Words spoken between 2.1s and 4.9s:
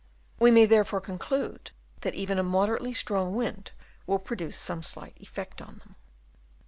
even a moderately strong wind will produce some